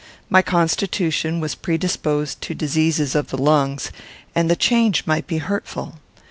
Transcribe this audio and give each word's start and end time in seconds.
My 0.31 0.41
constitution 0.41 1.39
was 1.39 1.53
predisposed 1.53 2.41
to 2.41 2.55
diseases 2.55 3.13
of 3.13 3.27
the 3.29 3.37
lungs, 3.37 3.91
and 4.33 4.49
the 4.49 4.55
change 4.55 5.05
might 5.05 5.27
be 5.27 5.37
hurtful. 5.37 5.99